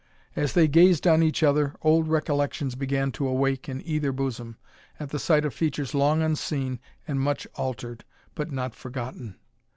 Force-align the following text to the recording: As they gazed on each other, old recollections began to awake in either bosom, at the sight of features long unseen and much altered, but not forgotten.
As 0.35 0.53
they 0.53 0.67
gazed 0.67 1.05
on 1.05 1.21
each 1.21 1.43
other, 1.43 1.75
old 1.83 2.07
recollections 2.07 2.73
began 2.73 3.11
to 3.11 3.27
awake 3.27 3.69
in 3.69 3.85
either 3.87 4.11
bosom, 4.11 4.57
at 4.99 5.09
the 5.11 5.19
sight 5.19 5.45
of 5.45 5.53
features 5.53 5.93
long 5.93 6.23
unseen 6.23 6.79
and 7.07 7.19
much 7.19 7.45
altered, 7.55 8.03
but 8.33 8.51
not 8.51 8.73
forgotten. 8.73 9.35